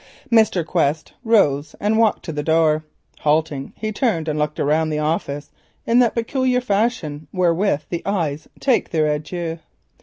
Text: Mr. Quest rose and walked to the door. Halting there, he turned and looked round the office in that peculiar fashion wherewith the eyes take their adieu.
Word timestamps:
Mr. 0.31 0.65
Quest 0.65 1.13
rose 1.23 1.75
and 1.79 1.95
walked 1.99 2.25
to 2.25 2.31
the 2.31 2.41
door. 2.41 2.83
Halting 3.19 3.65
there, 3.65 3.73
he 3.89 3.91
turned 3.91 4.27
and 4.27 4.39
looked 4.39 4.57
round 4.57 4.91
the 4.91 4.97
office 4.97 5.51
in 5.85 5.99
that 5.99 6.15
peculiar 6.15 6.59
fashion 6.59 7.27
wherewith 7.31 7.81
the 7.91 8.01
eyes 8.03 8.47
take 8.59 8.89
their 8.89 9.05
adieu. 9.05 9.59